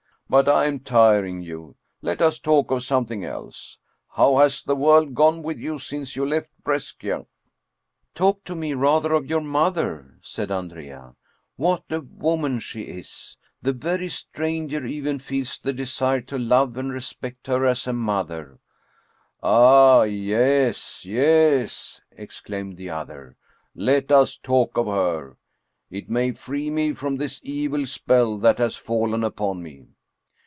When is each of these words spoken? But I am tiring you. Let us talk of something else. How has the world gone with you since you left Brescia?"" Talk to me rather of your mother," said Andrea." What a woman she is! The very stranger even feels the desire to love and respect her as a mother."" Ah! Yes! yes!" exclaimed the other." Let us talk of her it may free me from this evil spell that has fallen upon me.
But 0.31 0.47
I 0.47 0.65
am 0.65 0.79
tiring 0.79 1.41
you. 1.41 1.75
Let 2.01 2.21
us 2.21 2.39
talk 2.39 2.71
of 2.71 2.83
something 2.83 3.25
else. 3.25 3.79
How 4.11 4.37
has 4.37 4.63
the 4.63 4.77
world 4.77 5.13
gone 5.13 5.43
with 5.43 5.57
you 5.57 5.77
since 5.77 6.15
you 6.15 6.25
left 6.25 6.51
Brescia?"" 6.63 7.25
Talk 8.15 8.45
to 8.45 8.55
me 8.55 8.73
rather 8.73 9.11
of 9.11 9.25
your 9.29 9.41
mother," 9.41 10.19
said 10.21 10.49
Andrea." 10.49 11.17
What 11.57 11.83
a 11.89 11.99
woman 11.99 12.61
she 12.61 12.83
is! 12.83 13.35
The 13.61 13.73
very 13.73 14.07
stranger 14.07 14.85
even 14.85 15.19
feels 15.19 15.59
the 15.59 15.73
desire 15.73 16.21
to 16.21 16.37
love 16.37 16.77
and 16.77 16.93
respect 16.93 17.47
her 17.47 17.65
as 17.65 17.85
a 17.85 17.91
mother."" 17.91 18.57
Ah! 19.43 20.03
Yes! 20.03 21.05
yes!" 21.05 21.99
exclaimed 22.11 22.77
the 22.77 22.89
other." 22.89 23.35
Let 23.75 24.13
us 24.13 24.37
talk 24.37 24.77
of 24.77 24.87
her 24.87 25.35
it 25.89 26.09
may 26.09 26.31
free 26.31 26.69
me 26.69 26.93
from 26.93 27.17
this 27.17 27.41
evil 27.43 27.85
spell 27.85 28.37
that 28.37 28.59
has 28.59 28.77
fallen 28.77 29.25
upon 29.25 29.61
me. 29.61 29.87